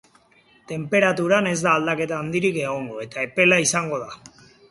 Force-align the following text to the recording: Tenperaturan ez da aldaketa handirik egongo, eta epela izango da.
Tenperaturan 0.69 1.49
ez 1.49 1.57
da 1.65 1.75
aldaketa 1.81 2.17
handirik 2.21 2.59
egongo, 2.63 2.97
eta 3.05 3.25
epela 3.27 3.63
izango 3.67 4.03
da. 4.07 4.11